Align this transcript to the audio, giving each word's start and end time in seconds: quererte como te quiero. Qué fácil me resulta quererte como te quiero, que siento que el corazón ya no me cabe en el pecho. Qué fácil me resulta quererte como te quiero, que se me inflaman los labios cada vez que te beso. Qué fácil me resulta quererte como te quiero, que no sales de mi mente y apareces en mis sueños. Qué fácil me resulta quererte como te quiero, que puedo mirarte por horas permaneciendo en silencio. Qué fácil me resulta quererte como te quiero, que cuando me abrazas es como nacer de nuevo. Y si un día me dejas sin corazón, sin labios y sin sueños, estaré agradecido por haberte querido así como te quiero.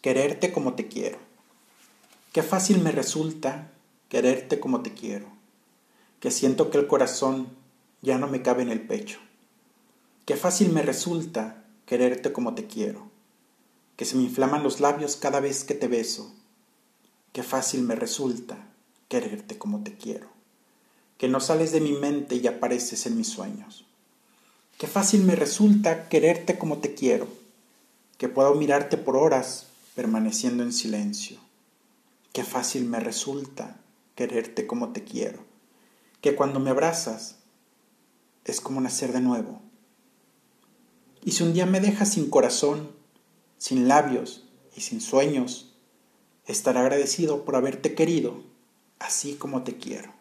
quererte 0.00 0.52
como 0.52 0.74
te 0.74 0.86
quiero. 0.86 1.18
Qué 2.32 2.42
fácil 2.42 2.80
me 2.80 2.92
resulta 2.92 3.72
quererte 4.08 4.60
como 4.60 4.82
te 4.82 4.94
quiero, 4.94 5.26
que 6.20 6.30
siento 6.30 6.70
que 6.70 6.78
el 6.78 6.86
corazón 6.86 7.48
ya 8.00 8.16
no 8.16 8.28
me 8.28 8.42
cabe 8.42 8.62
en 8.62 8.70
el 8.70 8.80
pecho. 8.80 9.18
Qué 10.24 10.36
fácil 10.36 10.70
me 10.70 10.82
resulta 10.82 11.64
quererte 11.84 12.32
como 12.32 12.54
te 12.54 12.66
quiero, 12.66 13.10
que 13.96 14.04
se 14.04 14.16
me 14.16 14.22
inflaman 14.22 14.62
los 14.62 14.78
labios 14.78 15.16
cada 15.16 15.40
vez 15.40 15.64
que 15.64 15.74
te 15.74 15.88
beso. 15.88 16.32
Qué 17.32 17.42
fácil 17.42 17.82
me 17.82 17.96
resulta 17.96 18.68
quererte 19.08 19.58
como 19.58 19.82
te 19.82 19.96
quiero, 19.96 20.28
que 21.16 21.28
no 21.28 21.40
sales 21.40 21.72
de 21.72 21.80
mi 21.80 21.92
mente 21.92 22.36
y 22.36 22.46
apareces 22.46 23.06
en 23.06 23.16
mis 23.16 23.28
sueños. 23.28 23.84
Qué 24.78 24.86
fácil 24.86 25.24
me 25.24 25.34
resulta 25.34 26.08
quererte 26.08 26.56
como 26.56 26.78
te 26.78 26.94
quiero, 26.94 27.26
que 28.16 28.28
puedo 28.28 28.54
mirarte 28.54 28.96
por 28.96 29.16
horas 29.16 29.68
permaneciendo 29.98 30.62
en 30.62 30.72
silencio. 30.72 31.40
Qué 32.32 32.44
fácil 32.44 32.84
me 32.84 33.00
resulta 33.00 33.80
quererte 34.14 34.64
como 34.64 34.92
te 34.92 35.02
quiero, 35.02 35.44
que 36.20 36.36
cuando 36.36 36.60
me 36.60 36.70
abrazas 36.70 37.40
es 38.44 38.60
como 38.60 38.80
nacer 38.80 39.12
de 39.12 39.20
nuevo. 39.20 39.60
Y 41.24 41.32
si 41.32 41.42
un 41.42 41.52
día 41.52 41.66
me 41.66 41.80
dejas 41.80 42.12
sin 42.12 42.30
corazón, 42.30 42.92
sin 43.56 43.88
labios 43.88 44.44
y 44.76 44.82
sin 44.82 45.00
sueños, 45.00 45.74
estaré 46.46 46.78
agradecido 46.78 47.44
por 47.44 47.56
haberte 47.56 47.96
querido 47.96 48.44
así 49.00 49.34
como 49.34 49.64
te 49.64 49.78
quiero. 49.78 50.17